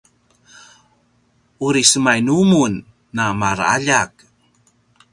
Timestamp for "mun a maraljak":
2.51-4.11